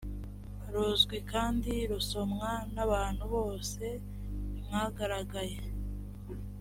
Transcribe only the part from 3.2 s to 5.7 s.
bose m mwagaragaye